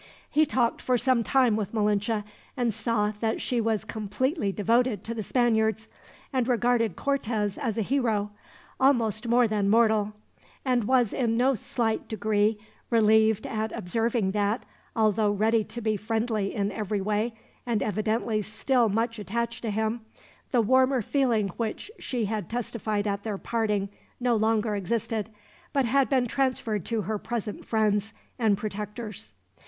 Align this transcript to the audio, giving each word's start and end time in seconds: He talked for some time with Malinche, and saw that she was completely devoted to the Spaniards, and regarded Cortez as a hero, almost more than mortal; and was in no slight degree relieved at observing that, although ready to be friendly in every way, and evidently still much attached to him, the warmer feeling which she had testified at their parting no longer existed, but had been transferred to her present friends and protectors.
He 0.31 0.47
talked 0.47 0.81
for 0.81 0.97
some 0.97 1.21
time 1.21 1.55
with 1.55 1.75
Malinche, 1.75 2.23
and 2.57 2.73
saw 2.73 3.13
that 3.19 3.39
she 3.39 3.61
was 3.61 3.85
completely 3.85 4.51
devoted 4.51 5.03
to 5.03 5.13
the 5.13 5.21
Spaniards, 5.21 5.87
and 6.33 6.47
regarded 6.47 6.95
Cortez 6.95 7.55
as 7.55 7.77
a 7.77 7.83
hero, 7.83 8.31
almost 8.79 9.27
more 9.27 9.47
than 9.47 9.69
mortal; 9.69 10.13
and 10.65 10.85
was 10.85 11.13
in 11.13 11.37
no 11.37 11.53
slight 11.53 12.07
degree 12.07 12.57
relieved 12.89 13.45
at 13.45 13.71
observing 13.73 14.31
that, 14.31 14.65
although 14.95 15.29
ready 15.29 15.63
to 15.65 15.81
be 15.81 15.97
friendly 15.97 16.51
in 16.55 16.71
every 16.71 16.99
way, 16.99 17.35
and 17.67 17.83
evidently 17.83 18.41
still 18.41 18.89
much 18.89 19.19
attached 19.19 19.61
to 19.61 19.69
him, 19.69 20.01
the 20.49 20.61
warmer 20.61 21.03
feeling 21.03 21.49
which 21.57 21.91
she 21.99 22.25
had 22.25 22.49
testified 22.49 23.05
at 23.05 23.21
their 23.21 23.37
parting 23.37 23.87
no 24.19 24.35
longer 24.35 24.75
existed, 24.75 25.29
but 25.73 25.85
had 25.85 26.09
been 26.09 26.25
transferred 26.25 26.85
to 26.85 27.01
her 27.03 27.19
present 27.19 27.63
friends 27.63 28.13
and 28.39 28.57
protectors. 28.57 29.33